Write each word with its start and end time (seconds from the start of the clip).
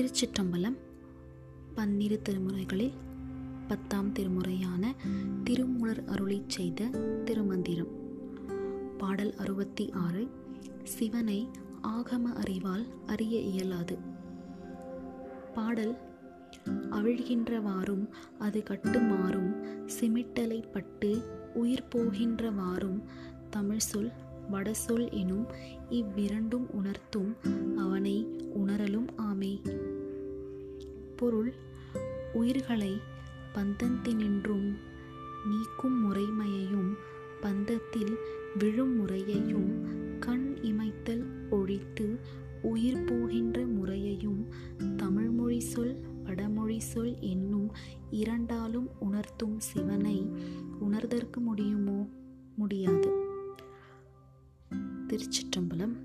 திருச்சிற்றம்பலம் 0.00 0.76
பன்னிரு 1.74 2.20
திருமுறைகளில் 2.28 2.92
பத்தாம் 3.68 4.12
திருமுறையான 4.12 4.94
திருமூலர் 5.44 6.04
அருளி 6.04 6.42
செய்த 6.46 6.86
திருமந்திரம். 7.24 7.90
பாடல் 8.98 9.34
அறுபத்தி 9.34 9.90
ஆறு 9.92 10.28
சிவனை 10.84 11.48
ஆகம 11.82 12.22
அறிவால் 12.22 12.86
அறிய 13.06 13.40
இயலாது. 13.40 13.98
பாடல் 15.54 15.96
அவிழ்கின்றவாறும் 16.90 18.08
அது 18.38 18.62
கட்டுமாறும் 18.62 19.66
சிமிட்டலை 20.00 20.72
பட்டு 20.72 21.22
உயிர் 21.54 21.88
போகின்றவாறும் 21.94 23.02
தமிழ் 23.50 23.78
சொல் 23.78 24.10
வடசொல் 24.52 25.12
எனும் 25.12 25.46
இவ்விரண்டும் 25.90 26.70
உணர்த்தும் 26.70 27.36
அவனை 27.76 28.26
உணரலும் 28.54 29.06
ஆமே. 29.16 29.79
பொருள் 31.20 31.52
உயிர்களை 32.32 33.00
பந்தத்தினின்றும் 33.54 34.68
நீக்கும் 35.50 35.98
முறைமையையும் 35.98 36.92
பந்தத்தில் 37.42 38.14
விழும் 38.58 38.96
முறையையும் 38.96 39.70
கண் 40.18 40.56
இமைத்தல் 40.62 41.24
ஒழித்து 41.50 42.20
உயிர் 42.62 43.04
போகின்ற 43.04 43.66
முறையையும் 43.66 44.52
தமிழ்மொழி 44.96 45.60
சொல் 45.60 45.96
வடமொழி 46.24 46.80
சொல் 46.80 47.20
என்னும் 47.20 47.72
இரண்டாலும் 48.10 48.88
உணர்த்தும் 48.98 49.58
சிவனை 49.58 50.30
உணர்தற்கு 50.80 51.40
முடியுமோ? 51.40 52.08
முடியாது. 52.56 53.10
திருச்சிற்றம்பலம் 55.08 55.96